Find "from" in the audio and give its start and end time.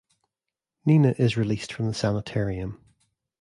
1.71-1.85